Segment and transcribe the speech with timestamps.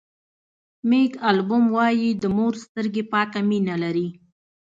[0.89, 4.07] مېک البوم وایي د مور سترګې پاکه مینه لري.